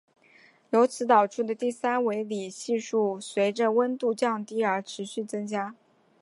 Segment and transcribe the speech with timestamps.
[0.71, 5.75] 由此导出的第三维里系数随着温度降低而持续增加。